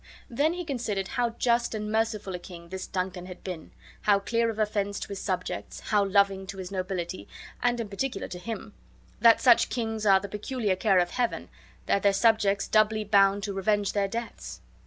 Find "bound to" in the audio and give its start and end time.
13.03-13.53